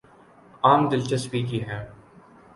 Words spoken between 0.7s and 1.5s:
دلچسپی